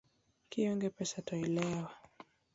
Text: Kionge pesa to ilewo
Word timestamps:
Kionge 0.49 0.89
pesa 0.97 1.17
to 1.27 1.33
ilewo 1.45 1.87